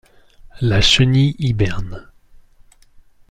La 0.61 0.81
chenille 0.81 1.35
hiberne. 1.37 2.09